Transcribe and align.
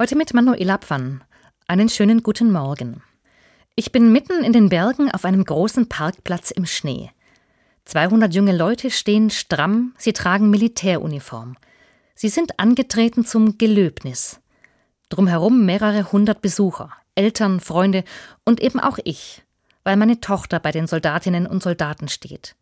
Heute 0.00 0.16
mit 0.16 0.32
Manuela 0.32 0.78
Pfann. 0.78 1.22
Einen 1.68 1.90
schönen 1.90 2.22
guten 2.22 2.50
Morgen. 2.50 3.02
Ich 3.74 3.92
bin 3.92 4.10
mitten 4.10 4.42
in 4.42 4.54
den 4.54 4.70
Bergen 4.70 5.10
auf 5.10 5.26
einem 5.26 5.44
großen 5.44 5.90
Parkplatz 5.90 6.50
im 6.50 6.64
Schnee. 6.64 7.10
200 7.84 8.32
junge 8.34 8.56
Leute 8.56 8.90
stehen 8.90 9.28
stramm, 9.28 9.92
sie 9.98 10.14
tragen 10.14 10.48
Militäruniform. 10.48 11.54
Sie 12.14 12.30
sind 12.30 12.58
angetreten 12.58 13.26
zum 13.26 13.58
Gelöbnis. 13.58 14.40
Drumherum 15.10 15.66
mehrere 15.66 16.10
hundert 16.10 16.40
Besucher, 16.40 16.92
Eltern, 17.14 17.60
Freunde 17.60 18.04
und 18.42 18.58
eben 18.58 18.80
auch 18.80 18.98
ich, 19.04 19.42
weil 19.84 19.98
meine 19.98 20.18
Tochter 20.18 20.60
bei 20.60 20.72
den 20.72 20.86
Soldatinnen 20.86 21.46
und 21.46 21.62
Soldaten 21.62 22.08
steht. 22.08 22.56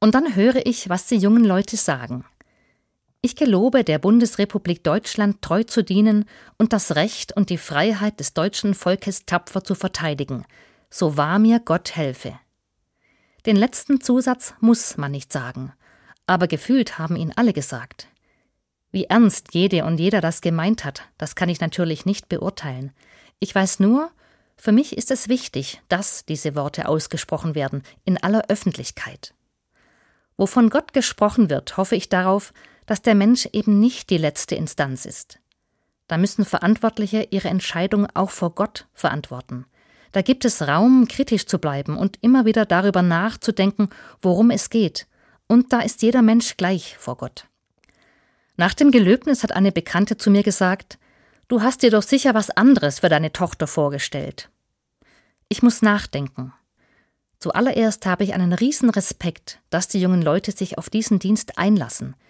Und 0.00 0.14
dann 0.14 0.36
höre 0.36 0.64
ich, 0.64 0.88
was 0.88 1.04
die 1.04 1.18
jungen 1.18 1.44
Leute 1.44 1.76
sagen. 1.76 2.24
Ich 3.24 3.36
gelobe 3.36 3.84
der 3.84 4.00
Bundesrepublik 4.00 4.82
Deutschland 4.82 5.42
treu 5.42 5.62
zu 5.62 5.84
dienen 5.84 6.24
und 6.58 6.72
das 6.72 6.96
Recht 6.96 7.32
und 7.36 7.50
die 7.50 7.56
Freiheit 7.56 8.18
des 8.18 8.34
deutschen 8.34 8.74
Volkes 8.74 9.26
tapfer 9.26 9.62
zu 9.62 9.76
verteidigen, 9.76 10.44
so 10.90 11.16
wahr 11.16 11.38
mir 11.38 11.60
Gott 11.60 11.94
helfe. 11.94 12.36
Den 13.46 13.54
letzten 13.54 14.00
Zusatz 14.00 14.54
muss 14.58 14.96
man 14.96 15.12
nicht 15.12 15.32
sagen, 15.32 15.72
aber 16.26 16.48
gefühlt 16.48 16.98
haben 16.98 17.14
ihn 17.14 17.32
alle 17.36 17.52
gesagt. 17.52 18.08
Wie 18.90 19.04
ernst 19.04 19.54
jede 19.54 19.84
und 19.84 19.98
jeder 19.98 20.20
das 20.20 20.40
gemeint 20.40 20.84
hat, 20.84 21.02
das 21.16 21.36
kann 21.36 21.48
ich 21.48 21.60
natürlich 21.60 22.04
nicht 22.04 22.28
beurteilen. 22.28 22.90
Ich 23.38 23.54
weiß 23.54 23.78
nur, 23.78 24.10
für 24.56 24.72
mich 24.72 24.96
ist 24.96 25.12
es 25.12 25.28
wichtig, 25.28 25.80
dass 25.88 26.24
diese 26.26 26.56
Worte 26.56 26.88
ausgesprochen 26.88 27.54
werden, 27.54 27.84
in 28.04 28.20
aller 28.20 28.46
Öffentlichkeit. 28.48 29.32
Wovon 30.36 30.70
Gott 30.70 30.92
gesprochen 30.92 31.50
wird, 31.50 31.76
hoffe 31.76 31.94
ich 31.94 32.08
darauf, 32.08 32.52
dass 32.92 33.00
der 33.00 33.14
Mensch 33.14 33.48
eben 33.54 33.80
nicht 33.80 34.10
die 34.10 34.18
letzte 34.18 34.54
Instanz 34.54 35.06
ist. 35.06 35.38
Da 36.08 36.18
müssen 36.18 36.44
Verantwortliche 36.44 37.26
ihre 37.30 37.48
Entscheidung 37.48 38.06
auch 38.12 38.28
vor 38.28 38.54
Gott 38.54 38.86
verantworten. 38.92 39.64
Da 40.12 40.20
gibt 40.20 40.44
es 40.44 40.60
Raum, 40.60 41.08
kritisch 41.08 41.46
zu 41.46 41.58
bleiben 41.58 41.96
und 41.96 42.18
immer 42.20 42.44
wieder 42.44 42.66
darüber 42.66 43.00
nachzudenken, 43.00 43.88
worum 44.20 44.50
es 44.50 44.68
geht. 44.68 45.06
Und 45.46 45.72
da 45.72 45.80
ist 45.80 46.02
jeder 46.02 46.20
Mensch 46.20 46.58
gleich 46.58 46.98
vor 46.98 47.16
Gott. 47.16 47.46
Nach 48.58 48.74
dem 48.74 48.90
Gelöbnis 48.90 49.42
hat 49.42 49.52
eine 49.52 49.72
Bekannte 49.72 50.18
zu 50.18 50.30
mir 50.30 50.42
gesagt, 50.42 50.98
Du 51.48 51.62
hast 51.62 51.80
dir 51.80 51.90
doch 51.90 52.02
sicher 52.02 52.34
was 52.34 52.50
anderes 52.50 52.98
für 52.98 53.08
deine 53.08 53.32
Tochter 53.32 53.68
vorgestellt. 53.68 54.50
Ich 55.48 55.62
muss 55.62 55.80
nachdenken. 55.80 56.52
Zuallererst 57.38 58.04
habe 58.04 58.24
ich 58.24 58.34
einen 58.34 58.52
riesen 58.52 58.90
Respekt, 58.90 59.60
dass 59.70 59.88
die 59.88 59.98
jungen 60.02 60.20
Leute 60.20 60.52
sich 60.52 60.76
auf 60.76 60.90
diesen 60.90 61.20
Dienst 61.20 61.56
einlassen– 61.56 62.16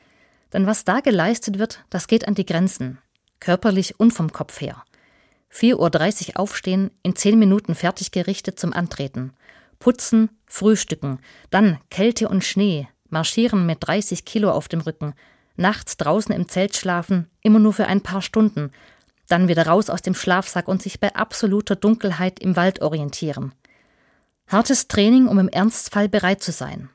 denn 0.52 0.66
was 0.66 0.84
da 0.84 1.00
geleistet 1.00 1.58
wird, 1.58 1.84
das 1.90 2.06
geht 2.06 2.28
an 2.28 2.34
die 2.34 2.46
Grenzen, 2.46 2.98
körperlich 3.40 3.98
und 3.98 4.12
vom 4.12 4.32
Kopf 4.32 4.60
her. 4.60 4.82
4.30 5.52 6.30
Uhr 6.30 6.40
aufstehen, 6.40 6.90
in 7.02 7.14
10 7.14 7.38
Minuten 7.38 7.74
fertig 7.74 8.10
gerichtet 8.10 8.58
zum 8.58 8.72
Antreten. 8.72 9.32
Putzen, 9.78 10.30
frühstücken, 10.46 11.18
dann 11.50 11.78
Kälte 11.90 12.28
und 12.28 12.44
Schnee, 12.44 12.88
marschieren 13.10 13.66
mit 13.66 13.78
30 13.80 14.24
Kilo 14.24 14.50
auf 14.50 14.68
dem 14.68 14.80
Rücken, 14.80 15.14
nachts 15.56 15.96
draußen 15.96 16.34
im 16.34 16.48
Zelt 16.48 16.76
schlafen, 16.76 17.28
immer 17.42 17.58
nur 17.58 17.72
für 17.72 17.86
ein 17.86 18.00
paar 18.00 18.22
Stunden, 18.22 18.70
dann 19.28 19.48
wieder 19.48 19.66
raus 19.66 19.90
aus 19.90 20.02
dem 20.02 20.14
Schlafsack 20.14 20.68
und 20.68 20.82
sich 20.82 21.00
bei 21.00 21.14
absoluter 21.14 21.76
Dunkelheit 21.76 22.38
im 22.38 22.56
Wald 22.56 22.80
orientieren. 22.80 23.52
Hartes 24.46 24.88
Training, 24.88 25.28
um 25.28 25.38
im 25.38 25.48
Ernstfall 25.48 26.08
bereit 26.08 26.42
zu 26.42 26.52
sein. 26.52 26.90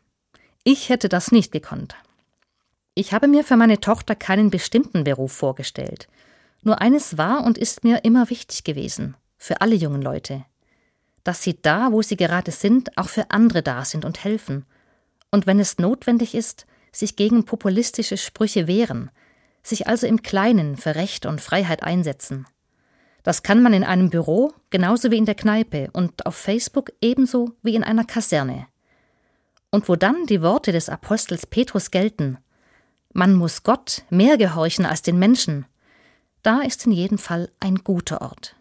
Ich 0.64 0.89
hätte 0.89 1.09
das 1.09 1.31
nicht 1.31 1.52
gekonnt. 1.52 1.95
Ich 2.99 3.13
habe 3.13 3.27
mir 3.27 3.43
für 3.43 3.57
meine 3.57 3.79
Tochter 3.79 4.15
keinen 4.15 4.49
bestimmten 4.49 5.03
Beruf 5.03 5.31
vorgestellt. 5.31 6.07
Nur 6.63 6.81
eines 6.81 7.15
war 7.15 7.43
und 7.43 7.55
ist 7.55 7.83
mir 7.83 8.03
immer 8.03 8.31
wichtig 8.31 8.63
gewesen, 8.63 9.15
für 9.37 9.61
alle 9.61 9.75
jungen 9.75 10.01
Leute. 10.01 10.45
Dass 11.23 11.43
sie 11.43 11.61
da, 11.61 11.91
wo 11.91 12.01
sie 12.01 12.17
gerade 12.17 12.49
sind, 12.49 12.97
auch 12.97 13.09
für 13.09 13.29
andere 13.29 13.61
da 13.61 13.85
sind 13.85 14.03
und 14.03 14.23
helfen. 14.23 14.65
Und 15.29 15.45
wenn 15.45 15.59
es 15.59 15.77
notwendig 15.77 16.33
ist, 16.33 16.65
sich 16.91 17.15
gegen 17.15 17.45
populistische 17.45 18.17
Sprüche 18.17 18.65
wehren, 18.65 19.11
sich 19.61 19.86
also 19.86 20.07
im 20.07 20.23
Kleinen 20.23 20.75
für 20.75 20.95
Recht 20.95 21.27
und 21.27 21.39
Freiheit 21.39 21.83
einsetzen. 21.83 22.47
Das 23.21 23.43
kann 23.43 23.61
man 23.61 23.73
in 23.73 23.83
einem 23.83 24.09
Büro 24.09 24.53
genauso 24.71 25.11
wie 25.11 25.17
in 25.17 25.25
der 25.25 25.36
Kneipe 25.36 25.91
und 25.93 26.25
auf 26.25 26.36
Facebook 26.36 26.91
ebenso 26.99 27.52
wie 27.61 27.75
in 27.75 27.83
einer 27.83 28.05
Kaserne. 28.05 28.65
Und 29.69 29.87
wo 29.87 29.95
dann 29.95 30.25
die 30.25 30.41
Worte 30.41 30.71
des 30.71 30.89
Apostels 30.89 31.45
Petrus 31.45 31.91
gelten, 31.91 32.39
man 33.17 33.33
muss 33.33 33.64
Gott 33.64 34.04
mehr 34.11 34.38
gehorchen 34.38 34.86
als 34.86 35.02
den 35.02 35.17
Menschen. 35.17 35.66
Da 36.44 36.61
ist 36.61 36.86
in 36.86 36.92
jedem 36.92 37.17
Fall 37.17 37.52
ein 37.60 37.78
guter 37.78 38.22
Ort. 38.22 38.55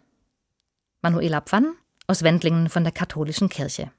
Manuela 1.03 1.41
Pfann 1.41 1.75
aus 2.07 2.23
Wendlingen 2.23 2.67
von 2.67 2.83
der 2.83 2.91
Katholischen 2.91 3.49
Kirche. 3.49 3.91